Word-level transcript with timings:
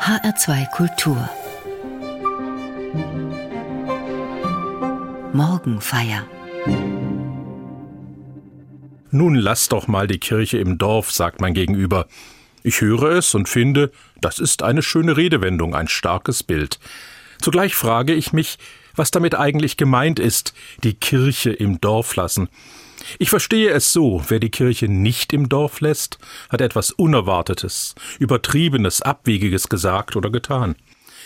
HR2 0.00 0.70
Kultur 0.70 1.28
Morgenfeier 5.34 6.26
Nun 9.10 9.34
lass 9.34 9.68
doch 9.68 9.88
mal 9.88 10.06
die 10.06 10.18
Kirche 10.18 10.56
im 10.56 10.78
Dorf, 10.78 11.12
sagt 11.12 11.42
mein 11.42 11.52
Gegenüber. 11.52 12.06
Ich 12.62 12.80
höre 12.80 13.10
es 13.10 13.34
und 13.34 13.50
finde, 13.50 13.92
das 14.22 14.38
ist 14.38 14.62
eine 14.62 14.80
schöne 14.80 15.18
Redewendung, 15.18 15.74
ein 15.74 15.86
starkes 15.86 16.42
Bild. 16.42 16.78
Zugleich 17.38 17.74
frage 17.74 18.14
ich 18.14 18.32
mich, 18.32 18.56
was 18.94 19.10
damit 19.10 19.34
eigentlich 19.34 19.76
gemeint 19.76 20.18
ist, 20.18 20.54
die 20.82 20.94
Kirche 20.94 21.50
im 21.50 21.80
Dorf 21.80 22.16
lassen. 22.16 22.48
Ich 23.18 23.30
verstehe 23.30 23.70
es 23.70 23.92
so, 23.92 24.22
wer 24.28 24.40
die 24.40 24.50
Kirche 24.50 24.88
nicht 24.88 25.32
im 25.32 25.48
Dorf 25.48 25.80
lässt, 25.80 26.18
hat 26.48 26.60
etwas 26.60 26.90
Unerwartetes, 26.90 27.94
Übertriebenes, 28.18 29.02
Abwegiges 29.02 29.68
gesagt 29.68 30.16
oder 30.16 30.30
getan. 30.30 30.76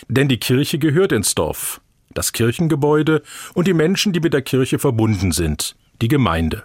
Denn 0.08 0.28
die 0.28 0.38
Kirche 0.38 0.78
gehört 0.78 1.12
ins 1.12 1.34
Dorf, 1.34 1.80
das 2.12 2.32
Kirchengebäude 2.32 3.22
und 3.54 3.66
die 3.66 3.74
Menschen, 3.74 4.12
die 4.12 4.20
mit 4.20 4.34
der 4.34 4.42
Kirche 4.42 4.78
verbunden 4.78 5.32
sind, 5.32 5.76
die 6.00 6.08
Gemeinde. 6.08 6.64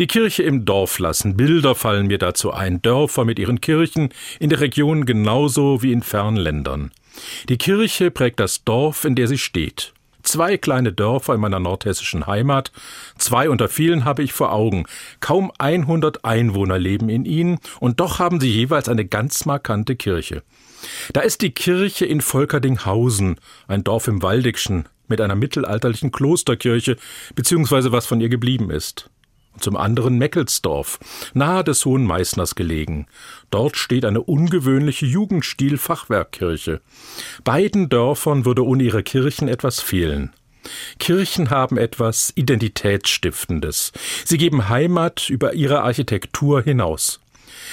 Die 0.00 0.08
Kirche 0.08 0.42
im 0.42 0.64
Dorf 0.64 0.98
lassen, 0.98 1.36
Bilder 1.36 1.76
fallen 1.76 2.08
mir 2.08 2.18
dazu 2.18 2.52
ein, 2.52 2.82
Dörfer 2.82 3.24
mit 3.24 3.38
ihren 3.38 3.60
Kirchen, 3.60 4.08
in 4.40 4.50
der 4.50 4.58
Region 4.58 5.06
genauso 5.06 5.82
wie 5.82 5.92
in 5.92 6.02
Fernländern. 6.02 6.90
Die 7.48 7.58
Kirche 7.58 8.10
prägt 8.10 8.40
das 8.40 8.64
Dorf, 8.64 9.04
in 9.04 9.14
der 9.14 9.28
sie 9.28 9.38
steht. 9.38 9.92
Zwei 10.24 10.56
kleine 10.56 10.92
Dörfer 10.92 11.34
in 11.34 11.40
meiner 11.40 11.60
nordhessischen 11.60 12.26
Heimat, 12.26 12.72
zwei 13.18 13.48
unter 13.48 13.68
vielen 13.68 14.04
habe 14.04 14.24
ich 14.24 14.32
vor 14.32 14.52
Augen. 14.52 14.86
Kaum 15.20 15.52
100 15.58 16.24
Einwohner 16.24 16.80
leben 16.80 17.08
in 17.08 17.24
ihnen 17.24 17.58
und 17.78 18.00
doch 18.00 18.18
haben 18.18 18.40
sie 18.40 18.50
jeweils 18.50 18.88
eine 18.88 19.04
ganz 19.04 19.44
markante 19.44 19.94
Kirche. 19.94 20.42
Da 21.12 21.20
ist 21.20 21.40
die 21.40 21.52
Kirche 21.52 22.04
in 22.04 22.20
Volkerdinghausen, 22.20 23.36
ein 23.68 23.84
Dorf 23.84 24.08
im 24.08 24.22
Waldigschen, 24.22 24.88
mit 25.06 25.20
einer 25.20 25.36
mittelalterlichen 25.36 26.10
Klosterkirche, 26.10 26.96
beziehungsweise 27.36 27.92
was 27.92 28.06
von 28.06 28.20
ihr 28.20 28.28
geblieben 28.28 28.70
ist 28.70 29.08
zum 29.58 29.76
anderen 29.76 30.18
Meckelsdorf, 30.18 30.98
nahe 31.34 31.64
des 31.64 31.84
Hohen 31.84 32.04
Meißners 32.04 32.54
gelegen. 32.54 33.06
Dort 33.50 33.76
steht 33.76 34.04
eine 34.04 34.22
ungewöhnliche 34.22 35.06
Jugendstil-Fachwerkkirche. 35.06 36.80
Beiden 37.44 37.88
Dörfern 37.88 38.44
würde 38.44 38.64
ohne 38.64 38.82
ihre 38.82 39.02
Kirchen 39.02 39.48
etwas 39.48 39.80
fehlen. 39.80 40.32
Kirchen 40.98 41.50
haben 41.50 41.76
etwas 41.76 42.32
Identitätsstiftendes. 42.34 43.92
Sie 44.24 44.38
geben 44.38 44.68
Heimat 44.68 45.28
über 45.28 45.54
ihre 45.54 45.82
Architektur 45.82 46.62
hinaus. 46.62 47.20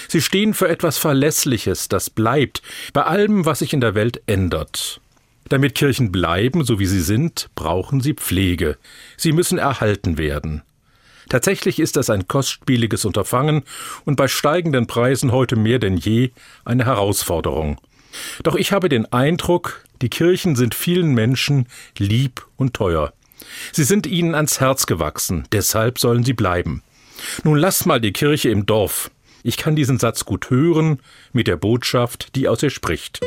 Sie 0.07 0.21
stehen 0.21 0.53
für 0.53 0.67
etwas 0.67 0.97
Verlässliches, 0.97 1.89
das 1.89 2.09
bleibt, 2.09 2.61
bei 2.93 3.03
allem, 3.03 3.45
was 3.45 3.59
sich 3.59 3.73
in 3.73 3.81
der 3.81 3.95
Welt 3.95 4.21
ändert. 4.25 5.01
Damit 5.49 5.75
Kirchen 5.75 6.11
bleiben, 6.11 6.63
so 6.63 6.79
wie 6.79 6.85
sie 6.85 7.01
sind, 7.01 7.49
brauchen 7.55 7.99
sie 7.99 8.13
Pflege. 8.13 8.77
Sie 9.17 9.33
müssen 9.33 9.57
erhalten 9.57 10.17
werden. 10.17 10.63
Tatsächlich 11.31 11.79
ist 11.79 11.95
das 11.95 12.09
ein 12.09 12.27
kostspieliges 12.27 13.05
Unterfangen 13.05 13.63
und 14.03 14.17
bei 14.17 14.27
steigenden 14.27 14.85
Preisen 14.85 15.31
heute 15.31 15.55
mehr 15.55 15.79
denn 15.79 15.95
je 15.95 16.31
eine 16.65 16.83
Herausforderung. 16.83 17.79
Doch 18.43 18.55
ich 18.57 18.73
habe 18.73 18.89
den 18.89 19.05
Eindruck, 19.13 19.85
die 20.01 20.09
Kirchen 20.09 20.57
sind 20.57 20.75
vielen 20.75 21.13
Menschen 21.13 21.69
lieb 21.97 22.45
und 22.57 22.73
teuer. 22.73 23.13
Sie 23.71 23.85
sind 23.85 24.07
ihnen 24.07 24.35
ans 24.35 24.59
Herz 24.59 24.87
gewachsen, 24.87 25.47
deshalb 25.53 25.99
sollen 25.99 26.25
sie 26.25 26.33
bleiben. 26.33 26.83
Nun 27.45 27.57
lass 27.57 27.85
mal 27.85 28.01
die 28.01 28.11
Kirche 28.11 28.49
im 28.49 28.65
Dorf. 28.65 29.09
Ich 29.41 29.55
kann 29.55 29.77
diesen 29.77 29.99
Satz 29.99 30.25
gut 30.25 30.49
hören 30.49 30.99
mit 31.31 31.47
der 31.47 31.55
Botschaft, 31.55 32.35
die 32.35 32.49
aus 32.49 32.61
ihr 32.61 32.69
spricht. 32.69 33.21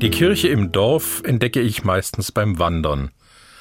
Die 0.00 0.08
Kirche 0.10 0.48
im 0.48 0.72
Dorf 0.72 1.20
entdecke 1.26 1.60
ich 1.60 1.84
meistens 1.84 2.32
beim 2.32 2.58
Wandern. 2.58 3.10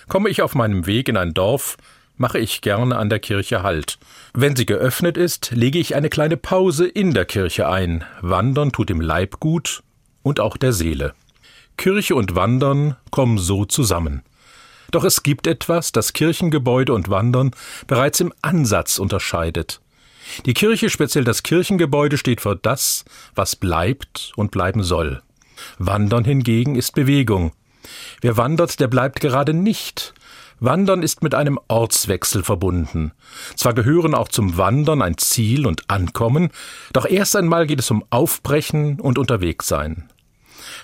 Komme 0.07 0.29
ich 0.29 0.41
auf 0.41 0.55
meinem 0.55 0.85
Weg 0.85 1.09
in 1.09 1.17
ein 1.17 1.33
Dorf, 1.33 1.75
mache 2.15 2.39
ich 2.39 2.61
gerne 2.61 2.97
an 2.97 3.09
der 3.09 3.19
Kirche 3.19 3.61
Halt. 3.61 3.99
Wenn 4.33 4.55
sie 4.55 4.65
geöffnet 4.65 5.17
ist, 5.17 5.51
lege 5.51 5.79
ich 5.79 5.95
eine 5.95 6.07
kleine 6.07 6.37
Pause 6.37 6.87
in 6.87 7.13
der 7.13 7.25
Kirche 7.25 7.67
ein. 7.67 8.05
Wandern 8.21 8.71
tut 8.71 8.87
dem 8.87 9.01
Leib 9.01 9.41
gut 9.41 9.83
und 10.23 10.39
auch 10.39 10.55
der 10.55 10.71
Seele. 10.71 11.13
Kirche 11.75 12.15
und 12.15 12.35
Wandern 12.35 12.95
kommen 13.11 13.37
so 13.37 13.65
zusammen. 13.65 14.23
Doch 14.91 15.03
es 15.03 15.23
gibt 15.23 15.45
etwas, 15.45 15.91
das 15.91 16.13
Kirchengebäude 16.13 16.93
und 16.93 17.09
Wandern 17.09 17.51
bereits 17.85 18.21
im 18.21 18.33
Ansatz 18.41 18.97
unterscheidet. 18.97 19.81
Die 20.45 20.53
Kirche, 20.53 20.89
speziell 20.89 21.25
das 21.25 21.43
Kirchengebäude, 21.43 22.17
steht 22.17 22.39
für 22.39 22.55
das, 22.55 23.03
was 23.35 23.57
bleibt 23.57 24.31
und 24.37 24.51
bleiben 24.51 24.83
soll. 24.83 25.21
Wandern 25.77 26.25
hingegen 26.25 26.75
ist 26.75 26.93
Bewegung. 26.95 27.51
Wer 28.21 28.37
wandert, 28.37 28.79
der 28.79 28.87
bleibt 28.87 29.19
gerade 29.19 29.53
nicht. 29.53 30.13
Wandern 30.59 31.03
ist 31.03 31.23
mit 31.23 31.33
einem 31.33 31.57
Ortswechsel 31.67 32.43
verbunden. 32.43 33.13
Zwar 33.55 33.73
gehören 33.73 34.13
auch 34.13 34.27
zum 34.27 34.57
Wandern 34.57 35.01
ein 35.01 35.17
Ziel 35.17 35.65
und 35.65 35.89
Ankommen, 35.89 36.49
doch 36.91 37.05
erst 37.05 37.35
einmal 37.35 37.65
geht 37.65 37.79
es 37.79 37.89
um 37.91 38.03
Aufbrechen 38.09 38.99
und 38.99 39.17
Unterwegssein. 39.17 40.09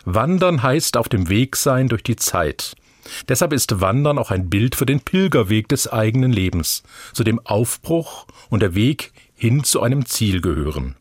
Wandern 0.05 0.63
heißt 0.63 0.97
auf 0.97 1.09
dem 1.09 1.29
Weg 1.29 1.57
sein 1.57 1.89
durch 1.89 2.03
die 2.03 2.15
Zeit. 2.15 2.75
Deshalb 3.27 3.53
ist 3.53 3.81
Wandern 3.81 4.17
auch 4.17 4.31
ein 4.31 4.49
Bild 4.49 4.75
für 4.75 4.85
den 4.85 5.01
Pilgerweg 5.01 5.67
des 5.67 5.91
eigenen 5.91 6.31
Lebens, 6.31 6.83
zu 7.13 7.23
dem 7.23 7.39
Aufbruch 7.45 8.25
und 8.49 8.61
der 8.61 8.75
Weg 8.75 9.11
hin 9.35 9.63
zu 9.63 9.81
einem 9.81 10.05
Ziel 10.05 10.41
gehören. 10.41 10.95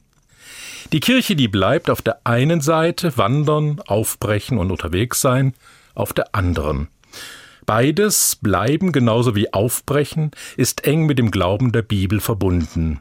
Die 0.95 1.01
Kirche, 1.01 1.35
die 1.35 1.49
bleibt 1.49 1.91
auf 1.91 2.03
der 2.03 2.25
einen 2.25 2.61
Seite 2.61 3.19
wandern, 3.19 3.81
aufbrechen 3.85 4.59
und 4.59 4.71
unterwegs 4.71 5.21
sein, 5.21 5.53
auf 5.97 6.13
der 6.13 6.37
anderen. 6.37 6.87
Beides, 7.67 8.37
bleiben 8.37 8.93
genauso 8.93 9.35
wie 9.35 9.53
aufbrechen, 9.53 10.31
ist 10.57 10.85
eng 10.85 11.07
mit 11.07 11.19
dem 11.19 11.33
Glauben 11.33 11.73
der 11.73 11.83
Bibel 11.83 12.21
verbunden. 12.21 13.01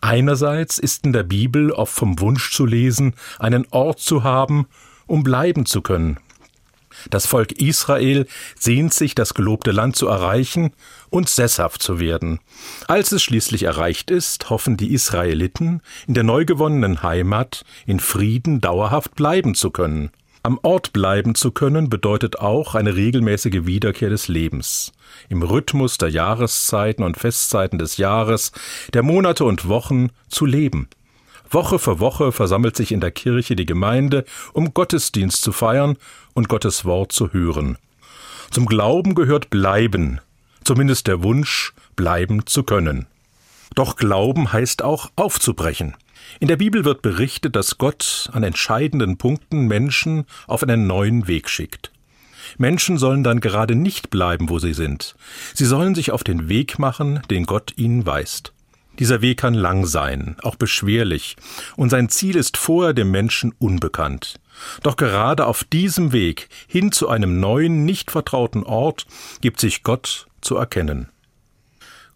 Einerseits 0.00 0.80
ist 0.80 1.06
in 1.06 1.12
der 1.12 1.22
Bibel 1.22 1.70
oft 1.70 1.94
vom 1.94 2.18
Wunsch 2.18 2.50
zu 2.50 2.66
lesen, 2.66 3.14
einen 3.38 3.68
Ort 3.70 4.00
zu 4.00 4.24
haben, 4.24 4.66
um 5.06 5.22
bleiben 5.22 5.64
zu 5.64 5.80
können. 5.80 6.18
Das 7.10 7.26
Volk 7.26 7.52
Israel 7.52 8.26
sehnt 8.58 8.94
sich, 8.94 9.14
das 9.14 9.34
gelobte 9.34 9.70
Land 9.70 9.96
zu 9.96 10.08
erreichen 10.08 10.72
und 11.10 11.28
sesshaft 11.28 11.82
zu 11.82 12.00
werden. 12.00 12.40
Als 12.86 13.12
es 13.12 13.22
schließlich 13.22 13.64
erreicht 13.64 14.10
ist, 14.10 14.50
hoffen 14.50 14.76
die 14.76 14.92
Israeliten, 14.92 15.80
in 16.06 16.14
der 16.14 16.24
neu 16.24 16.44
gewonnenen 16.44 17.02
Heimat 17.02 17.64
in 17.86 18.00
Frieden 18.00 18.60
dauerhaft 18.60 19.14
bleiben 19.14 19.54
zu 19.54 19.70
können. 19.70 20.10
Am 20.42 20.58
Ort 20.62 20.92
bleiben 20.92 21.34
zu 21.34 21.50
können 21.50 21.90
bedeutet 21.90 22.38
auch 22.38 22.74
eine 22.74 22.94
regelmäßige 22.94 23.66
Wiederkehr 23.66 24.08
des 24.08 24.28
Lebens. 24.28 24.92
Im 25.28 25.42
Rhythmus 25.42 25.98
der 25.98 26.10
Jahreszeiten 26.10 27.02
und 27.02 27.16
Festzeiten 27.16 27.78
des 27.78 27.96
Jahres, 27.96 28.52
der 28.94 29.02
Monate 29.02 29.44
und 29.44 29.68
Wochen 29.68 30.08
zu 30.28 30.46
leben. 30.46 30.88
Woche 31.50 31.78
für 31.78 32.00
Woche 32.00 32.32
versammelt 32.32 32.76
sich 32.76 32.92
in 32.92 33.00
der 33.00 33.10
Kirche 33.10 33.56
die 33.56 33.66
Gemeinde, 33.66 34.24
um 34.52 34.74
Gottesdienst 34.74 35.42
zu 35.42 35.52
feiern 35.52 35.96
und 36.34 36.48
Gottes 36.48 36.84
Wort 36.84 37.12
zu 37.12 37.32
hören. 37.32 37.78
Zum 38.50 38.66
Glauben 38.66 39.14
gehört 39.14 39.50
Bleiben, 39.50 40.20
zumindest 40.64 41.06
der 41.06 41.22
Wunsch, 41.22 41.72
bleiben 41.96 42.46
zu 42.46 42.62
können. 42.62 43.06
Doch 43.74 43.96
Glauben 43.96 44.52
heißt 44.52 44.82
auch 44.82 45.10
aufzubrechen. 45.16 45.94
In 46.40 46.48
der 46.48 46.56
Bibel 46.56 46.84
wird 46.84 47.02
berichtet, 47.02 47.56
dass 47.56 47.78
Gott 47.78 48.30
an 48.32 48.42
entscheidenden 48.42 49.18
Punkten 49.18 49.66
Menschen 49.66 50.24
auf 50.46 50.62
einen 50.62 50.86
neuen 50.86 51.26
Weg 51.26 51.48
schickt. 51.48 51.90
Menschen 52.56 52.98
sollen 52.98 53.24
dann 53.24 53.40
gerade 53.40 53.74
nicht 53.74 54.10
bleiben, 54.10 54.48
wo 54.48 54.58
sie 54.58 54.72
sind. 54.72 55.16
Sie 55.54 55.66
sollen 55.66 55.94
sich 55.94 56.12
auf 56.12 56.24
den 56.24 56.48
Weg 56.48 56.78
machen, 56.78 57.20
den 57.30 57.44
Gott 57.44 57.72
ihnen 57.76 58.06
weist. 58.06 58.52
Dieser 58.98 59.22
Weg 59.22 59.38
kann 59.38 59.54
lang 59.54 59.86
sein, 59.86 60.36
auch 60.42 60.56
beschwerlich, 60.56 61.36
und 61.76 61.90
sein 61.90 62.08
Ziel 62.08 62.36
ist 62.36 62.56
vorher 62.56 62.92
dem 62.92 63.10
Menschen 63.10 63.54
unbekannt. 63.58 64.40
Doch 64.82 64.96
gerade 64.96 65.46
auf 65.46 65.62
diesem 65.64 66.12
Weg 66.12 66.48
hin 66.66 66.90
zu 66.90 67.08
einem 67.08 67.38
neuen, 67.38 67.84
nicht 67.84 68.10
vertrauten 68.10 68.64
Ort 68.64 69.06
gibt 69.40 69.60
sich 69.60 69.84
Gott 69.84 70.26
zu 70.40 70.56
erkennen. 70.56 71.08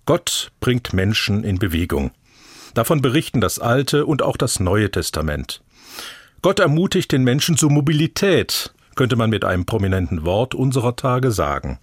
Gott 0.06 0.50
bringt 0.58 0.93
Menschen 0.93 1.44
in 1.44 1.58
Bewegung. 1.58 2.11
Davon 2.75 3.02
berichten 3.02 3.40
das 3.40 3.58
Alte 3.58 4.06
und 4.06 4.23
auch 4.23 4.37
das 4.37 4.58
Neue 4.58 4.90
Testament. 4.90 5.62
Gott 6.40 6.58
ermutigt 6.58 7.12
den 7.12 7.23
Menschen 7.23 7.56
zu 7.56 7.69
Mobilität, 7.69 8.75
könnte 8.96 9.14
man 9.14 9.31
mit 9.31 9.44
einem 9.44 9.64
prominenten 9.64 10.25
Wort 10.25 10.56
unserer 10.56 10.96
Tage 10.96 11.31
sagen. 11.31 11.79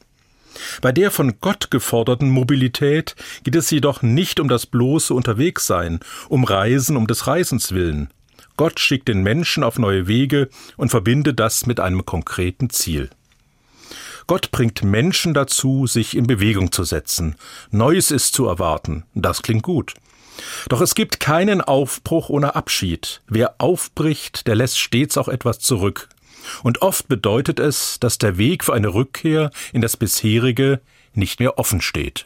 Bei 0.81 0.91
der 0.91 1.11
von 1.11 1.39
Gott 1.41 1.71
geforderten 1.71 2.29
Mobilität 2.29 3.15
geht 3.43 3.55
es 3.55 3.69
jedoch 3.71 4.01
nicht 4.01 4.39
um 4.39 4.47
das 4.47 4.65
bloße 4.65 5.13
Unterwegssein, 5.13 5.99
um 6.27 6.43
Reisen 6.43 6.97
um 6.97 7.07
des 7.07 7.27
Reisens 7.27 7.71
willen. 7.71 8.09
Gott 8.57 8.79
schickt 8.79 9.07
den 9.07 9.23
Menschen 9.23 9.63
auf 9.63 9.79
neue 9.79 10.07
Wege 10.07 10.49
und 10.75 10.89
verbindet 10.89 11.39
das 11.39 11.65
mit 11.65 11.79
einem 11.79 12.05
konkreten 12.05 12.69
Ziel. 12.69 13.09
Gott 14.27 14.51
bringt 14.51 14.83
Menschen 14.83 15.33
dazu, 15.33 15.87
sich 15.87 16.15
in 16.15 16.27
Bewegung 16.27 16.71
zu 16.71 16.83
setzen. 16.83 17.35
Neues 17.71 18.11
ist 18.11 18.33
zu 18.33 18.45
erwarten. 18.45 19.05
Das 19.15 19.41
klingt 19.41 19.63
gut. 19.63 19.95
Doch 20.67 20.81
es 20.81 20.93
gibt 20.93 21.19
keinen 21.19 21.61
Aufbruch 21.61 22.29
ohne 22.29 22.55
Abschied. 22.55 23.21
Wer 23.27 23.55
aufbricht, 23.57 24.45
der 24.45 24.55
lässt 24.55 24.77
stets 24.77 25.17
auch 25.17 25.29
etwas 25.29 25.59
zurück. 25.59 26.09
Und 26.63 26.81
oft 26.81 27.07
bedeutet 27.07 27.59
es, 27.59 27.99
dass 27.99 28.17
der 28.17 28.37
Weg 28.37 28.63
für 28.63 28.73
eine 28.73 28.93
Rückkehr 28.93 29.51
in 29.73 29.81
das 29.81 29.97
bisherige 29.97 30.81
nicht 31.13 31.39
mehr 31.39 31.57
offen 31.57 31.81
steht. 31.81 32.25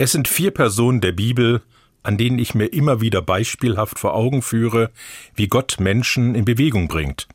Es 0.00 0.12
sind 0.12 0.28
vier 0.28 0.50
Personen 0.50 1.02
der 1.02 1.12
Bibel, 1.12 1.60
an 2.02 2.16
denen 2.16 2.38
ich 2.38 2.54
mir 2.54 2.64
immer 2.64 3.02
wieder 3.02 3.20
beispielhaft 3.20 3.98
vor 3.98 4.14
Augen 4.14 4.40
führe, 4.40 4.90
wie 5.34 5.46
Gott 5.46 5.76
Menschen 5.78 6.34
in 6.34 6.46
Bewegung 6.46 6.88
bringt. 6.88 7.28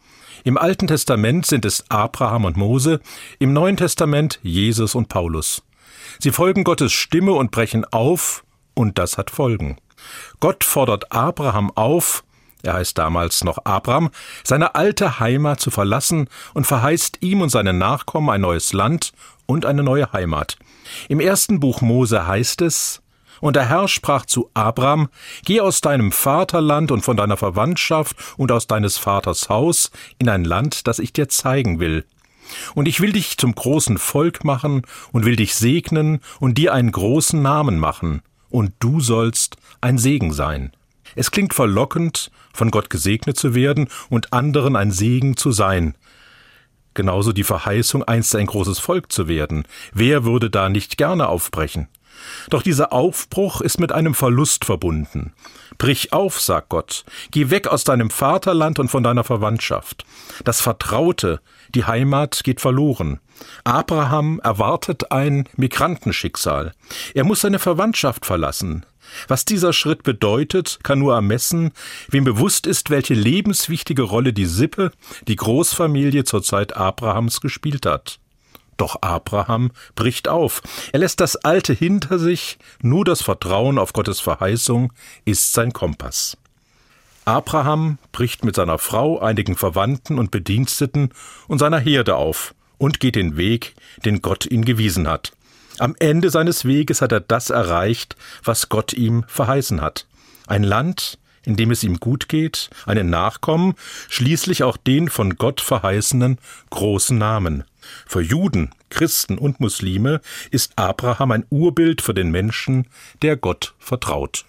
Im 0.44 0.58
Alten 0.58 0.88
Testament 0.88 1.46
sind 1.46 1.64
es 1.64 1.86
Abraham 1.90 2.44
und 2.46 2.58
Mose, 2.58 3.02
im 3.38 3.54
Neuen 3.54 3.78
Testament 3.78 4.40
Jesus 4.42 4.96
und 4.96 5.10
Paulus. 5.10 5.62
Sie 6.18 6.32
folgen 6.32 6.64
Gottes 6.64 6.92
Stimme 6.92 7.34
und 7.34 7.52
brechen 7.52 7.86
auf, 7.86 8.44
und 8.74 8.98
das 8.98 9.20
hat 9.20 9.30
Folgen. 9.30 9.78
Gott 10.40 10.64
fordert 10.64 11.12
Abraham 11.12 11.70
auf, 11.70 12.24
er 12.64 12.74
heißt 12.74 12.98
damals 12.98 13.44
noch 13.44 13.60
Abraham, 13.64 14.10
seine 14.44 14.74
alte 14.74 15.20
Heimat 15.20 15.60
zu 15.60 15.70
verlassen 15.70 16.30
und 16.56 16.66
verheißt 16.66 17.20
ihm 17.22 17.42
und 17.42 17.50
seinen 17.50 17.78
Nachkommen 17.78 18.32
ein 18.32 18.42
neues 18.42 18.74
Land 18.74 19.14
und 19.46 19.66
eine 19.66 19.84
neue 19.84 20.12
Heimat. 20.14 20.58
Im 21.10 21.20
ersten 21.20 21.60
Buch 21.60 21.82
Mose 21.82 22.28
heißt 22.28 22.62
es, 22.62 23.02
und 23.42 23.56
der 23.56 23.68
Herr 23.68 23.88
sprach 23.88 24.26
zu 24.26 24.50
Abram, 24.54 25.10
Geh 25.44 25.62
aus 25.62 25.82
deinem 25.82 26.12
Vaterland 26.12 26.92
und 26.92 27.02
von 27.02 27.18
deiner 27.18 27.38
Verwandtschaft 27.38 28.16
und 28.38 28.52
aus 28.52 28.68
deines 28.68 28.98
Vaters 28.98 29.50
Haus 29.50 29.92
in 30.20 30.30
ein 30.30 30.46
Land, 30.46 30.88
das 30.88 31.00
ich 31.00 31.14
dir 31.14 31.28
zeigen 31.28 31.80
will. 31.80 32.06
Und 32.76 32.88
ich 32.88 33.02
will 33.02 33.12
dich 33.12 33.38
zum 33.38 33.54
großen 33.54 33.98
Volk 33.98 34.44
machen 34.44 34.84
und 35.12 35.26
will 35.26 35.36
dich 35.36 35.56
segnen 35.56 36.20
und 36.40 36.58
dir 36.58 36.74
einen 36.74 36.92
großen 36.92 37.42
Namen 37.42 37.80
machen, 37.80 38.22
und 38.50 38.74
du 38.80 39.02
sollst 39.02 39.58
ein 39.82 39.98
Segen 39.98 40.32
sein. 40.32 40.72
Es 41.16 41.32
klingt 41.32 41.54
verlockend, 41.54 42.32
von 42.54 42.72
Gott 42.72 42.90
gesegnet 42.90 43.38
zu 43.38 43.54
werden 43.56 43.88
und 44.10 44.34
anderen 44.34 44.76
ein 44.76 44.92
Segen 44.92 45.38
zu 45.38 45.52
sein. 45.52 45.96
Genauso 46.96 47.34
die 47.34 47.44
Verheißung, 47.44 48.04
einst 48.04 48.36
ein 48.36 48.48
großes 48.48 48.80
Volk 48.80 49.12
zu 49.12 49.28
werden. 49.28 49.68
Wer 49.94 50.26
würde 50.26 50.50
da 50.50 50.70
nicht 50.70 50.98
gerne 50.98 51.28
aufbrechen? 51.28 51.88
Doch 52.50 52.64
dieser 52.64 52.94
Aufbruch 52.94 53.62
ist 53.62 53.80
mit 53.80 53.92
einem 53.92 54.14
Verlust 54.14 54.66
verbunden. 54.66 55.34
Brich 55.78 56.14
auf, 56.14 56.40
sagt 56.40 56.70
Gott, 56.70 57.04
geh 57.32 57.50
weg 57.50 57.68
aus 57.68 57.84
deinem 57.84 58.10
Vaterland 58.10 58.80
und 58.80 58.88
von 58.88 59.04
deiner 59.04 59.26
Verwandtschaft. 59.26 60.06
Das 60.46 60.62
Vertraute, 60.62 61.42
die 61.76 61.86
Heimat 61.86 62.44
geht 62.44 62.62
verloren. 62.62 63.20
Abraham 63.66 64.40
erwartet 64.42 65.12
ein 65.12 65.50
Migrantenschicksal. 65.58 66.72
Er 67.14 67.26
muss 67.26 67.42
seine 67.42 67.60
Verwandtschaft 67.60 68.26
verlassen. 68.26 68.86
Was 69.28 69.46
dieser 69.46 69.74
Schritt 69.74 70.04
bedeutet, 70.04 70.80
kann 70.84 71.00
nur 71.00 71.16
ermessen, 71.16 71.72
wem 72.10 72.24
bewusst 72.24 72.68
ist, 72.68 72.90
welche 72.90 73.14
lebenswichtige 73.14 74.04
Rolle 74.04 74.34
die 74.34 74.46
Sippe, 74.46 74.92
die 75.28 75.36
Großfamilie 75.36 76.24
zur 76.24 76.44
Zeit 76.44 76.76
Abrahams 76.76 77.42
gespielt 77.42 77.86
hat. 77.86 78.20
Doch 78.78 79.02
Abraham 79.02 79.72
bricht 79.96 80.28
auf. 80.28 80.62
Er 80.92 81.00
lässt 81.00 81.22
das 81.22 81.38
Alte 81.38 81.74
hinter 81.74 82.20
sich, 82.20 82.58
nur 82.82 83.06
das 83.06 83.22
Vertrauen 83.22 83.78
auf 83.78 83.94
Gottes 83.94 84.20
Verheißung 84.20 84.92
ist 85.24 85.54
sein 85.54 85.72
Kompass. 85.72 86.38
Abraham 87.24 87.98
bricht 88.12 88.46
mit 88.46 88.56
seiner 88.56 88.78
Frau, 88.78 89.20
einigen 89.20 89.56
Verwandten 89.56 90.20
und 90.20 90.30
Bediensteten 90.30 91.10
und 91.48 91.58
seiner 91.58 91.80
Herde 91.80 92.16
auf 92.18 92.54
und 92.78 93.00
geht 93.00 93.16
den 93.16 93.38
Weg, 93.38 93.74
den 94.04 94.22
Gott 94.22 94.46
ihn 94.46 94.64
gewiesen 94.64 95.08
hat. 95.08 95.32
Am 95.80 95.96
Ende 96.00 96.30
seines 96.30 96.66
Weges 96.66 97.02
hat 97.02 97.12
er 97.12 97.20
das 97.20 97.50
erreicht, 97.50 98.16
was 98.44 98.70
Gott 98.70 98.94
ihm 98.94 99.26
verheißen 99.28 99.82
hat. 99.82 100.08
Ein 100.48 100.64
Land, 100.64 101.18
in 101.44 101.56
dem 101.56 101.72
es 101.72 101.84
ihm 101.84 102.00
gut 102.00 102.30
geht, 102.30 102.70
einen 102.86 103.10
Nachkommen, 103.10 103.76
schließlich 104.10 104.64
auch 104.64 104.78
den 104.78 105.10
von 105.10 105.36
Gott 105.36 105.62
verheißenen 105.62 106.38
großen 106.70 107.18
Namen. 107.18 107.66
Für 108.06 108.22
Juden, 108.22 108.72
Christen 108.90 109.38
und 109.38 109.60
Muslime 109.60 110.22
ist 110.50 110.74
Abraham 110.78 111.32
ein 111.32 111.46
Urbild 111.50 112.02
für 112.02 112.14
den 112.14 112.32
Menschen, 112.32 112.88
der 113.22 113.36
Gott 113.36 113.76
vertraut. 113.78 114.46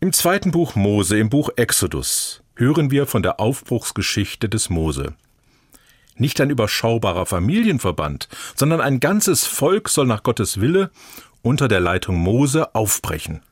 Im 0.00 0.12
zweiten 0.12 0.50
Buch 0.50 0.74
Mose, 0.74 1.18
im 1.18 1.30
Buch 1.30 1.50
Exodus, 1.56 2.42
hören 2.54 2.90
wir 2.90 3.06
von 3.06 3.22
der 3.22 3.40
Aufbruchsgeschichte 3.40 4.48
des 4.48 4.68
Mose. 4.68 5.14
Nicht 6.16 6.40
ein 6.40 6.50
überschaubarer 6.50 7.26
Familienverband, 7.26 8.28
sondern 8.54 8.80
ein 8.80 9.00
ganzes 9.00 9.44
Volk 9.46 9.88
soll 9.88 10.06
nach 10.06 10.22
Gottes 10.22 10.60
Wille 10.60 10.90
unter 11.42 11.68
der 11.68 11.80
Leitung 11.80 12.16
Mose 12.16 12.74
aufbrechen. 12.74 13.42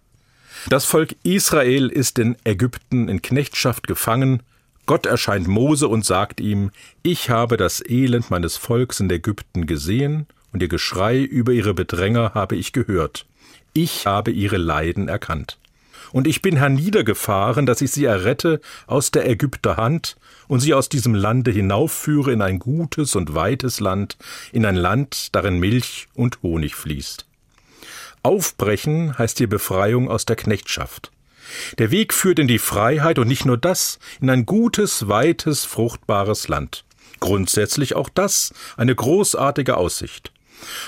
Das 0.68 0.87
Volk 0.87 1.14
Israel 1.23 1.88
ist 1.88 2.18
in 2.18 2.37
Ägypten 2.44 3.09
in 3.09 3.21
Knechtschaft 3.21 3.87
gefangen. 3.87 4.42
Gott 4.87 5.04
erscheint 5.04 5.47
Mose 5.47 5.88
und 5.88 6.04
sagt 6.04 6.40
ihm, 6.40 6.71
ich 7.02 7.28
habe 7.28 7.56
das 7.56 7.83
Elend 7.87 8.30
meines 8.30 8.56
Volks 8.56 9.00
in 9.00 9.11
Ägypten 9.11 9.66
gesehen 9.66 10.26
und 10.52 10.62
ihr 10.62 10.68
Geschrei 10.68 11.21
über 11.21 11.52
ihre 11.52 11.75
Bedränger 11.75 12.33
habe 12.33 12.56
ich 12.56 12.73
gehört. 12.73 13.26
Ich 13.75 14.06
habe 14.06 14.30
ihre 14.30 14.56
Leiden 14.56 15.09
erkannt. 15.09 15.59
Und 16.14 16.28
ich 16.28 16.42
bin 16.42 16.56
herniedergefahren, 16.56 17.66
dass 17.66 17.80
ich 17.80 17.90
sie 17.90 18.04
errette 18.04 18.61
aus 18.87 19.11
der 19.11 19.28
Ägypter 19.28 19.76
Hand 19.76 20.14
und 20.47 20.61
sie 20.61 20.73
aus 20.73 20.88
diesem 20.88 21.12
Lande 21.12 21.50
hinaufführe 21.50 22.33
in 22.33 22.40
ein 22.40 22.61
gutes 22.61 23.16
und 23.16 23.35
weites 23.35 23.80
Land, 23.80 24.16
in 24.52 24.64
ein 24.64 24.76
Land, 24.76 25.35
darin 25.35 25.59
Milch 25.59 26.06
und 26.14 26.40
Honig 26.44 26.76
fließt. 26.76 27.26
Aufbrechen 28.23 29.18
heißt 29.18 29.38
hier 29.38 29.49
Befreiung 29.49 30.09
aus 30.09 30.25
der 30.25 30.37
Knechtschaft. 30.37 31.11
Der 31.78 31.90
Weg 31.90 32.14
führt 32.14 32.38
in 32.38 32.47
die 32.47 32.61
Freiheit 32.61 33.18
und 33.18 33.26
nicht 33.26 33.44
nur 33.44 33.59
das, 33.59 33.99
in 34.21 34.30
ein 34.30 34.47
gutes, 34.47 35.09
weites, 35.09 35.64
fruchtbares 35.64 36.47
Land. 36.47 36.85
Grundsätzlich 37.18 37.97
auch 37.97 38.09
das 38.09 38.54
eine 38.76 38.94
großartige 38.94 39.76
Aussicht. 39.76 40.30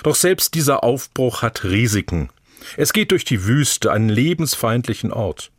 Doch 0.05 0.15
selbst 0.15 0.55
dieser 0.55 0.85
Aufbruch 0.85 1.43
hat 1.43 1.65
Risiken. 1.65 2.31
Es 2.77 2.93
geht 2.93 3.11
durch 3.11 3.25
die 3.25 3.45
Wüste, 3.45 3.93
einen 3.93 4.09
lebensfeindlichen 4.09 5.13
Ort. 5.13 5.51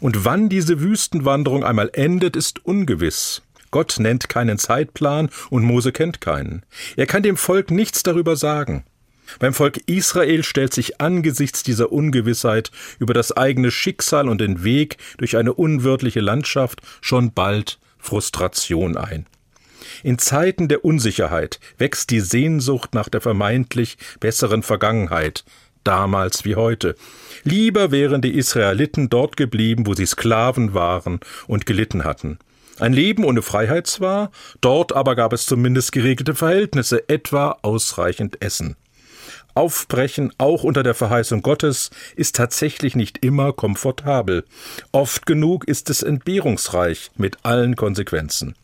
Und 0.00 0.24
wann 0.24 0.48
diese 0.48 0.80
Wüstenwanderung 0.80 1.64
einmal 1.64 1.90
endet, 1.92 2.36
ist 2.36 2.64
ungewiss. 2.64 3.42
Gott 3.70 3.96
nennt 3.98 4.28
keinen 4.28 4.58
Zeitplan 4.58 5.28
und 5.50 5.64
Mose 5.64 5.92
kennt 5.92 6.20
keinen. 6.20 6.64
Er 6.96 7.06
kann 7.06 7.22
dem 7.22 7.36
Volk 7.36 7.70
nichts 7.70 8.02
darüber 8.02 8.36
sagen. 8.36 8.84
Beim 9.38 9.54
Volk 9.54 9.78
Israel 9.86 10.44
stellt 10.44 10.72
sich 10.72 11.00
angesichts 11.00 11.62
dieser 11.62 11.92
Ungewissheit 11.92 12.70
über 12.98 13.12
das 13.12 13.36
eigene 13.36 13.70
Schicksal 13.70 14.28
und 14.28 14.40
den 14.40 14.62
Weg 14.62 14.98
durch 15.18 15.36
eine 15.36 15.52
unwirtliche 15.52 16.20
Landschaft 16.20 16.80
schon 17.00 17.32
bald 17.32 17.78
Frustration 17.98 18.96
ein. 18.96 19.26
In 20.02 20.18
Zeiten 20.18 20.68
der 20.68 20.84
Unsicherheit 20.84 21.58
wächst 21.78 22.10
die 22.10 22.20
Sehnsucht 22.20 22.94
nach 22.94 23.08
der 23.08 23.20
vermeintlich 23.20 23.98
besseren 24.20 24.62
Vergangenheit, 24.62 25.44
damals 25.86 26.44
wie 26.44 26.56
heute. 26.56 26.94
Lieber 27.44 27.90
wären 27.90 28.22
die 28.22 28.36
Israeliten 28.36 29.08
dort 29.08 29.36
geblieben, 29.36 29.86
wo 29.86 29.94
sie 29.94 30.06
Sklaven 30.06 30.74
waren 30.74 31.20
und 31.46 31.66
gelitten 31.66 32.04
hatten. 32.04 32.38
Ein 32.78 32.92
Leben 32.92 33.24
ohne 33.24 33.40
Freiheit 33.42 33.86
zwar, 33.86 34.30
dort 34.60 34.94
aber 34.94 35.14
gab 35.16 35.32
es 35.32 35.46
zumindest 35.46 35.92
geregelte 35.92 36.34
Verhältnisse, 36.34 37.08
etwa 37.08 37.58
ausreichend 37.62 38.42
Essen. 38.42 38.76
Aufbrechen, 39.54 40.32
auch 40.36 40.64
unter 40.64 40.82
der 40.82 40.94
Verheißung 40.94 41.40
Gottes, 41.40 41.90
ist 42.14 42.36
tatsächlich 42.36 42.94
nicht 42.94 43.24
immer 43.24 43.54
komfortabel. 43.54 44.44
Oft 44.92 45.24
genug 45.24 45.66
ist 45.66 45.88
es 45.88 46.02
entbehrungsreich 46.02 47.10
mit 47.16 47.38
allen 47.44 47.74
Konsequenzen. 47.74 48.54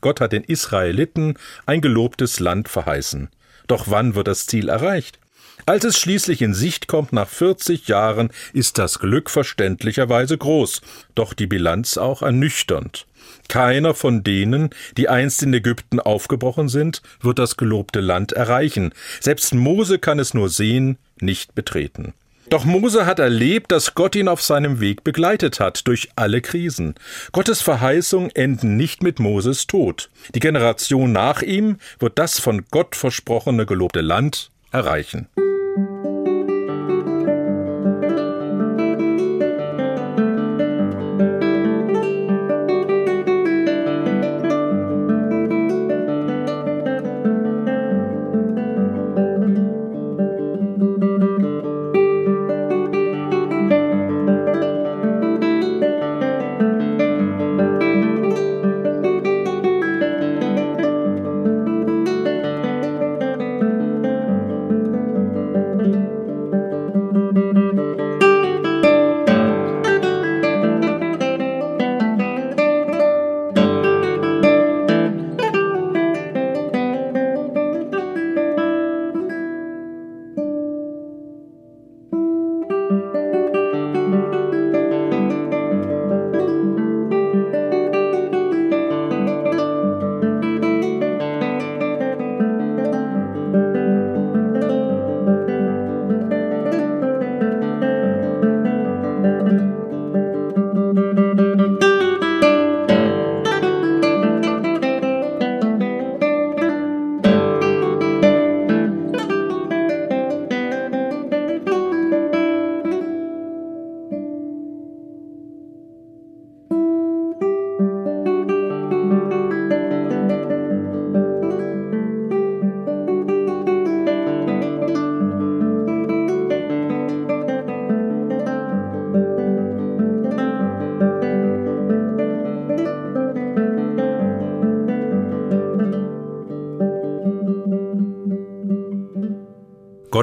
Gott 0.00 0.20
hat 0.20 0.32
den 0.32 0.42
Israeliten 0.42 1.34
ein 1.64 1.80
gelobtes 1.80 2.40
Land 2.40 2.68
verheißen. 2.68 3.30
Doch 3.68 3.84
wann 3.88 4.16
wird 4.16 4.26
das 4.26 4.46
Ziel 4.46 4.68
erreicht? 4.68 5.20
Als 5.64 5.84
es 5.84 5.98
schließlich 5.98 6.42
in 6.42 6.54
Sicht 6.54 6.88
kommt 6.88 7.12
nach 7.12 7.28
40 7.28 7.86
Jahren, 7.86 8.30
ist 8.52 8.78
das 8.78 8.98
Glück 8.98 9.30
verständlicherweise 9.30 10.36
groß, 10.36 10.80
doch 11.14 11.34
die 11.34 11.46
Bilanz 11.46 11.98
auch 11.98 12.22
ernüchternd. 12.22 13.06
Keiner 13.48 13.94
von 13.94 14.24
denen, 14.24 14.70
die 14.96 15.08
einst 15.08 15.42
in 15.42 15.54
Ägypten 15.54 16.00
aufgebrochen 16.00 16.68
sind, 16.68 17.02
wird 17.20 17.38
das 17.38 17.56
gelobte 17.56 18.00
Land 18.00 18.32
erreichen. 18.32 18.92
Selbst 19.20 19.54
Mose 19.54 19.98
kann 19.98 20.18
es 20.18 20.34
nur 20.34 20.48
sehen, 20.48 20.98
nicht 21.20 21.54
betreten. 21.54 22.14
Doch 22.48 22.64
Mose 22.64 23.06
hat 23.06 23.18
erlebt, 23.18 23.72
dass 23.72 23.94
Gott 23.94 24.16
ihn 24.16 24.28
auf 24.28 24.42
seinem 24.42 24.80
Weg 24.80 25.04
begleitet 25.04 25.60
hat 25.60 25.86
durch 25.86 26.10
alle 26.16 26.40
Krisen. 26.40 26.94
Gottes 27.30 27.62
Verheißungen 27.62 28.30
enden 28.34 28.76
nicht 28.76 29.02
mit 29.02 29.20
Moses 29.20 29.66
Tod. 29.66 30.10
Die 30.34 30.40
Generation 30.40 31.12
nach 31.12 31.40
ihm 31.40 31.78
wird 31.98 32.18
das 32.18 32.40
von 32.40 32.64
Gott 32.70 32.96
versprochene 32.96 33.64
gelobte 33.64 34.00
Land 34.00 34.51
erreichen. 34.72 35.28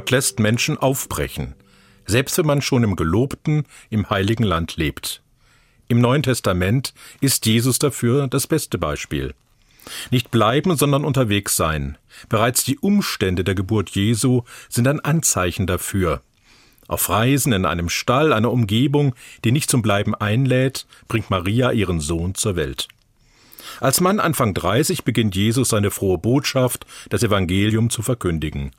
Lässt 0.09 0.39
Menschen 0.39 0.77
aufbrechen. 0.77 1.55
selbst 2.05 2.37
wenn 2.39 2.45
man 2.47 2.61
schon 2.61 2.83
im 2.83 2.95
gelobten, 2.95 3.65
im 3.91 4.09
heiligen 4.09 4.43
Land 4.43 4.77
lebt. 4.77 5.21
Im 5.87 6.01
Neuen 6.01 6.23
Testament 6.23 6.93
ist 7.21 7.45
Jesus 7.45 7.77
dafür 7.77 8.27
das 8.27 8.47
beste 8.47 8.79
Beispiel. 8.79 9.35
Nicht 10.11 10.31
bleiben, 10.31 10.75
sondern 10.75 11.05
unterwegs 11.05 11.55
sein. 11.55 11.97
Bereits 12.27 12.63
die 12.63 12.79
Umstände 12.79 13.43
der 13.43 13.55
Geburt 13.55 13.91
Jesu 13.91 14.43
sind 14.69 14.87
ein 14.87 14.99
Anzeichen 14.99 15.67
dafür. 15.67 16.21
Auf 16.87 17.09
Reisen 17.09 17.53
in 17.53 17.65
einem 17.65 17.89
Stall, 17.89 18.33
einer 18.33 18.51
Umgebung, 18.51 19.13
die 19.43 19.51
nicht 19.51 19.69
zum 19.69 19.83
Bleiben 19.83 20.15
einlädt, 20.15 20.87
bringt 21.07 21.29
Maria 21.29 21.71
ihren 21.71 21.99
Sohn 21.99 22.33
zur 22.33 22.55
Welt. 22.55 22.87
Als 23.79 24.01
Mann 24.01 24.19
Anfang 24.19 24.55
30 24.55 25.03
beginnt 25.03 25.35
Jesus 25.35 25.69
seine 25.69 25.91
frohe 25.91 26.17
Botschaft, 26.17 26.87
das 27.09 27.21
Evangelium 27.21 27.91
zu 27.91 28.01
verkündigen. 28.01 28.71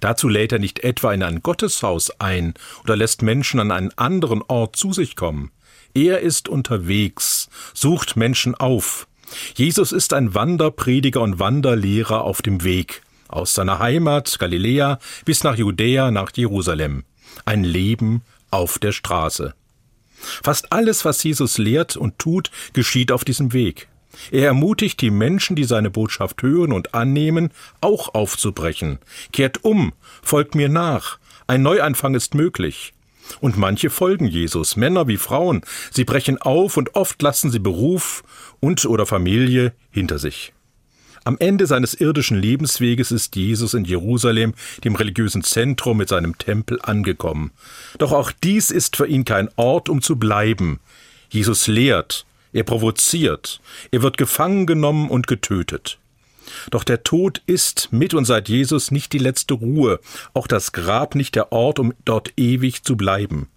Dazu 0.00 0.28
lädt 0.28 0.52
er 0.52 0.58
nicht 0.58 0.80
etwa 0.80 1.12
in 1.12 1.22
ein 1.22 1.42
Gotteshaus 1.42 2.10
ein 2.20 2.54
oder 2.84 2.96
lässt 2.96 3.22
Menschen 3.22 3.60
an 3.60 3.70
einen 3.70 3.96
anderen 3.96 4.42
Ort 4.42 4.76
zu 4.76 4.92
sich 4.92 5.16
kommen. 5.16 5.50
Er 5.94 6.20
ist 6.20 6.48
unterwegs, 6.48 7.48
sucht 7.74 8.16
Menschen 8.16 8.54
auf. 8.54 9.08
Jesus 9.54 9.92
ist 9.92 10.12
ein 10.12 10.34
Wanderprediger 10.34 11.20
und 11.20 11.38
Wanderlehrer 11.38 12.24
auf 12.24 12.42
dem 12.42 12.64
Weg, 12.64 13.02
aus 13.28 13.54
seiner 13.54 13.78
Heimat 13.78 14.38
Galiläa 14.38 14.98
bis 15.24 15.44
nach 15.44 15.56
Judäa 15.56 16.10
nach 16.10 16.30
Jerusalem. 16.34 17.04
Ein 17.44 17.64
Leben 17.64 18.22
auf 18.50 18.78
der 18.78 18.92
Straße. 18.92 19.54
Fast 20.18 20.72
alles, 20.72 21.04
was 21.04 21.22
Jesus 21.22 21.58
lehrt 21.58 21.96
und 21.96 22.18
tut, 22.18 22.50
geschieht 22.72 23.12
auf 23.12 23.24
diesem 23.24 23.52
Weg. 23.52 23.88
Er 24.30 24.46
ermutigt 24.46 25.00
die 25.00 25.10
Menschen, 25.10 25.56
die 25.56 25.64
seine 25.64 25.90
Botschaft 25.90 26.42
hören 26.42 26.72
und 26.72 26.94
annehmen, 26.94 27.50
auch 27.80 28.14
aufzubrechen. 28.14 28.98
Kehrt 29.32 29.64
um, 29.64 29.92
folgt 30.22 30.54
mir 30.54 30.68
nach. 30.68 31.18
Ein 31.46 31.62
Neuanfang 31.62 32.14
ist 32.14 32.34
möglich. 32.34 32.92
Und 33.40 33.58
manche 33.58 33.90
folgen 33.90 34.26
Jesus, 34.26 34.76
Männer 34.76 35.06
wie 35.06 35.18
Frauen. 35.18 35.62
Sie 35.90 36.04
brechen 36.04 36.38
auf 36.38 36.76
und 36.76 36.94
oft 36.94 37.20
lassen 37.22 37.50
sie 37.50 37.58
Beruf 37.58 38.24
und 38.60 38.84
oder 38.86 39.06
Familie 39.06 39.72
hinter 39.90 40.18
sich. 40.18 40.52
Am 41.24 41.36
Ende 41.38 41.66
seines 41.66 41.92
irdischen 41.92 42.38
Lebensweges 42.38 43.12
ist 43.12 43.36
Jesus 43.36 43.74
in 43.74 43.84
Jerusalem, 43.84 44.54
dem 44.84 44.94
religiösen 44.94 45.42
Zentrum 45.42 45.98
mit 45.98 46.08
seinem 46.08 46.38
Tempel, 46.38 46.78
angekommen. 46.82 47.50
Doch 47.98 48.12
auch 48.12 48.32
dies 48.32 48.70
ist 48.70 48.96
für 48.96 49.06
ihn 49.06 49.26
kein 49.26 49.50
Ort, 49.56 49.90
um 49.90 50.00
zu 50.00 50.16
bleiben. 50.16 50.80
Jesus 51.28 51.66
lehrt, 51.66 52.24
er 52.52 52.64
provoziert, 52.64 53.60
er 53.90 54.02
wird 54.02 54.16
gefangen 54.16 54.66
genommen 54.66 55.10
und 55.10 55.26
getötet. 55.26 55.98
Doch 56.70 56.84
der 56.84 57.02
Tod 57.02 57.42
ist 57.46 57.88
mit 57.92 58.14
und 58.14 58.24
seit 58.24 58.48
Jesus 58.48 58.90
nicht 58.90 59.12
die 59.12 59.18
letzte 59.18 59.54
Ruhe, 59.54 60.00
auch 60.34 60.46
das 60.46 60.72
Grab 60.72 61.14
nicht 61.14 61.34
der 61.34 61.52
Ort, 61.52 61.78
um 61.78 61.92
dort 62.04 62.32
ewig 62.36 62.82
zu 62.84 62.96
bleiben. 62.96 63.48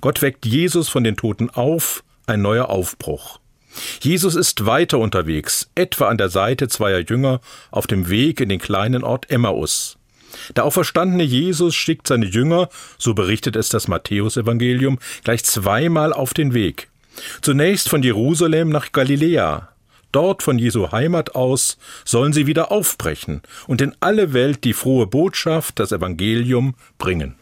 Gott 0.00 0.22
weckt 0.22 0.46
Jesus 0.46 0.88
von 0.88 1.04
den 1.04 1.16
Toten 1.16 1.50
auf, 1.50 2.04
ein 2.26 2.42
neuer 2.42 2.68
Aufbruch. 2.68 3.40
Jesus 4.00 4.34
ist 4.34 4.66
weiter 4.66 4.98
unterwegs, 4.98 5.70
etwa 5.74 6.08
an 6.08 6.18
der 6.18 6.28
Seite 6.28 6.68
zweier 6.68 7.00
Jünger 7.00 7.40
auf 7.70 7.86
dem 7.86 8.08
Weg 8.08 8.40
in 8.40 8.48
den 8.48 8.60
kleinen 8.60 9.04
Ort 9.04 9.30
Emmaus. 9.30 9.98
Der 10.56 10.64
auferstandene 10.64 11.22
Jesus 11.22 11.74
schickt 11.74 12.06
seine 12.06 12.26
Jünger, 12.26 12.68
so 12.98 13.14
berichtet 13.14 13.56
es 13.56 13.68
das 13.68 13.88
Matthäusevangelium, 13.88 14.98
gleich 15.24 15.44
zweimal 15.44 16.12
auf 16.12 16.34
den 16.34 16.54
Weg. 16.54 16.88
Zunächst 17.42 17.88
von 17.88 18.02
Jerusalem 18.02 18.68
nach 18.68 18.92
Galiläa, 18.92 19.68
Dort 20.10 20.42
von 20.42 20.58
Jesu 20.58 20.90
Heimat 20.90 21.34
aus 21.34 21.76
sollen 22.04 22.32
sie 22.32 22.46
wieder 22.46 22.72
aufbrechen 22.72 23.42
und 23.66 23.82
in 23.82 23.94
alle 24.00 24.32
Welt 24.32 24.64
die 24.64 24.72
frohe 24.72 25.06
Botschaft, 25.06 25.78
das 25.78 25.92
Evangelium, 25.92 26.74
bringen. 26.96 27.34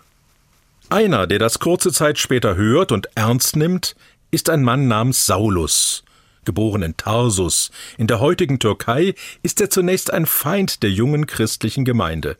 Einer, 0.88 1.26
der 1.26 1.38
das 1.38 1.58
kurze 1.58 1.92
Zeit 1.92 2.18
später 2.18 2.56
hört 2.56 2.90
und 2.90 3.08
ernst 3.14 3.56
nimmt, 3.56 3.94
ist 4.30 4.50
ein 4.50 4.62
Mann 4.62 4.88
namens 4.88 5.26
Saulus. 5.26 6.04
Geboren 6.44 6.82
in 6.82 6.96
Tarsus, 6.96 7.70
in 7.98 8.06
der 8.06 8.20
heutigen 8.20 8.58
Türkei, 8.58 9.14
ist 9.42 9.60
er 9.60 9.70
zunächst 9.70 10.12
ein 10.12 10.26
Feind 10.26 10.82
der 10.82 10.90
jungen 10.90 11.26
christlichen 11.26 11.84
Gemeinde. 11.84 12.36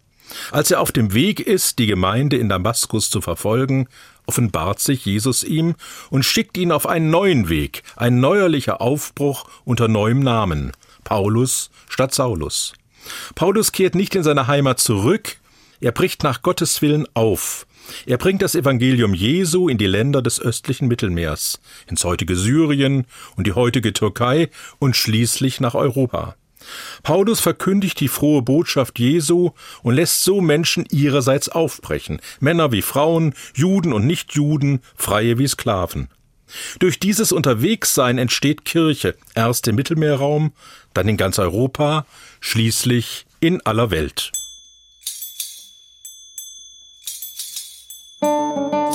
Als 0.51 0.71
er 0.71 0.81
auf 0.81 0.93
dem 0.93 1.15
Weg 1.15 1.41
ist, 1.41 1.79
die 1.79 1.87
Gemeinde 1.87 2.37
in 2.37 2.49
Damaskus 2.49 3.11
zu 3.11 3.21
verfolgen, 3.21 3.89
offenbart 4.27 4.81
sich 4.81 5.05
Jesus 5.05 5.45
ihm 5.45 5.75
und 6.11 6.25
schickt 6.25 6.59
ihn 6.59 6.73
auf 6.73 6.87
einen 6.87 7.11
neuen 7.11 7.49
Weg, 7.49 7.83
ein 7.97 8.21
neuerlicher 8.21 8.81
Aufbruch 8.81 9.49
unter 9.65 9.89
neuem 9.89 10.21
Namen, 10.21 10.73
Paulus 11.05 11.71
statt 11.89 12.15
Saulus. 12.15 12.75
Paulus 13.35 13.73
kehrt 13.73 13.95
nicht 13.95 14.15
in 14.15 14.23
seine 14.23 14.47
Heimat 14.47 14.81
zurück, 14.81 15.39
er 15.81 15.93
bricht 15.93 16.23
nach 16.23 16.43
Gottes 16.43 16.83
Willen 16.83 17.07
auf. 17.15 17.67
Er 18.05 18.19
bringt 18.19 18.43
das 18.43 18.55
Evangelium 18.55 19.15
Jesu 19.15 19.69
in 19.69 19.79
die 19.79 19.87
Länder 19.87 20.23
des 20.23 20.41
östlichen 20.41 20.89
Mittelmeers, 20.89 21.61
ins 21.87 22.05
heutige 22.05 22.35
Syrien 22.35 23.07
und 23.37 23.47
die 23.47 23.53
heutige 23.53 23.93
Türkei 23.93 24.51
und 24.79 24.97
schließlich 24.97 25.61
nach 25.61 25.75
Europa. 25.75 26.35
Paulus 27.03 27.41
verkündigt 27.41 28.01
die 28.01 28.09
frohe 28.09 28.43
Botschaft 28.43 28.99
Jesu 28.99 29.51
und 29.83 29.95
lässt 29.95 30.25
so 30.25 30.41
Menschen 30.41 30.87
ihrerseits 30.91 31.49
aufbrechen, 31.49 32.21
Männer 32.41 32.73
wie 32.73 32.83
Frauen, 32.83 33.35
Juden 33.55 33.93
und 33.93 34.07
Nichtjuden, 34.07 34.81
Freie 34.97 35.39
wie 35.39 35.49
Sklaven. 35.49 36.09
Durch 36.79 37.01
dieses 37.01 37.33
Unterwegssein 37.33 38.19
entsteht 38.19 38.65
Kirche, 38.65 39.17
erst 39.35 39.67
im 39.69 39.75
Mittelmeerraum, 39.75 40.53
dann 40.95 41.09
in 41.09 41.17
ganz 41.17 41.39
Europa, 41.39 42.07
schließlich 42.41 43.27
in 43.41 43.61
aller 43.67 43.91
Welt. 43.91 44.33
Die 48.23 48.86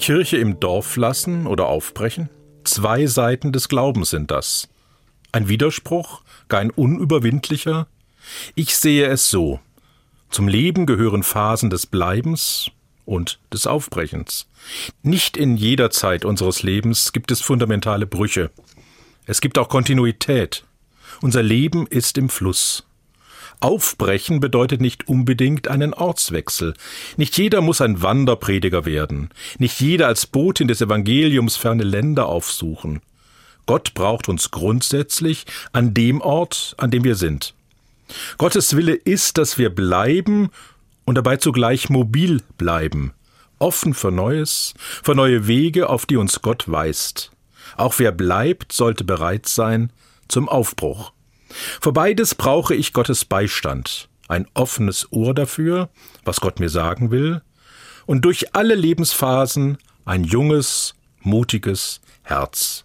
Kirche 0.00 0.38
im 0.38 0.58
Dorf 0.60 0.96
lassen 0.96 1.46
oder 1.46 1.66
aufbrechen? 1.66 2.30
Zwei 2.64 3.04
Seiten 3.04 3.52
des 3.52 3.68
Glaubens 3.68 4.08
sind 4.08 4.30
das. 4.30 4.66
Ein 5.30 5.48
Widerspruch, 5.48 6.22
gar 6.48 6.60
ein 6.60 6.70
unüberwindlicher? 6.70 7.86
Ich 8.54 8.76
sehe 8.76 9.06
es 9.08 9.30
so. 9.30 9.60
Zum 10.30 10.48
Leben 10.48 10.86
gehören 10.86 11.22
Phasen 11.22 11.68
des 11.68 11.86
Bleibens 11.86 12.70
und 13.04 13.40
des 13.52 13.66
Aufbrechens. 13.66 14.48
Nicht 15.02 15.36
in 15.36 15.58
jeder 15.58 15.90
Zeit 15.90 16.24
unseres 16.24 16.62
Lebens 16.62 17.12
gibt 17.12 17.30
es 17.30 17.42
fundamentale 17.42 18.06
Brüche. 18.06 18.50
Es 19.26 19.42
gibt 19.42 19.58
auch 19.58 19.68
Kontinuität. 19.68 20.64
Unser 21.20 21.42
Leben 21.42 21.86
ist 21.86 22.16
im 22.16 22.30
Fluss. 22.30 22.86
Aufbrechen 23.60 24.40
bedeutet 24.40 24.80
nicht 24.80 25.06
unbedingt 25.06 25.68
einen 25.68 25.92
Ortswechsel. 25.92 26.74
Nicht 27.16 27.36
jeder 27.36 27.60
muss 27.60 27.80
ein 27.82 28.02
Wanderprediger 28.02 28.86
werden. 28.86 29.28
Nicht 29.58 29.80
jeder 29.80 30.06
als 30.06 30.26
Botin 30.26 30.66
des 30.66 30.80
Evangeliums 30.80 31.56
ferne 31.56 31.84
Länder 31.84 32.26
aufsuchen. 32.26 33.00
Gott 33.66 33.94
braucht 33.94 34.28
uns 34.28 34.50
grundsätzlich 34.50 35.44
an 35.72 35.94
dem 35.94 36.22
Ort, 36.22 36.74
an 36.78 36.90
dem 36.90 37.04
wir 37.04 37.14
sind. 37.14 37.54
Gottes 38.38 38.74
Wille 38.76 38.94
ist, 38.94 39.38
dass 39.38 39.58
wir 39.58 39.70
bleiben 39.70 40.50
und 41.04 41.14
dabei 41.14 41.36
zugleich 41.36 41.90
mobil 41.90 42.42
bleiben, 42.56 43.12
offen 43.58 43.94
für 43.94 44.10
Neues, 44.10 44.74
für 45.02 45.14
neue 45.14 45.46
Wege, 45.46 45.88
auf 45.88 46.06
die 46.06 46.16
uns 46.16 46.40
Gott 46.42 46.70
weist. 46.70 47.30
Auch 47.76 47.98
wer 47.98 48.12
bleibt, 48.12 48.72
sollte 48.72 49.04
bereit 49.04 49.46
sein 49.46 49.92
zum 50.28 50.48
Aufbruch. 50.48 51.12
Für 51.80 51.92
beides 51.92 52.34
brauche 52.34 52.74
ich 52.74 52.92
Gottes 52.92 53.24
Beistand, 53.24 54.08
ein 54.28 54.46
offenes 54.54 55.08
Ohr 55.10 55.34
dafür, 55.34 55.88
was 56.24 56.40
Gott 56.40 56.60
mir 56.60 56.68
sagen 56.68 57.10
will, 57.10 57.42
und 58.06 58.24
durch 58.24 58.54
alle 58.54 58.74
Lebensphasen 58.74 59.78
ein 60.04 60.24
junges, 60.24 60.94
mutiges 61.20 62.00
Herz. 62.22 62.84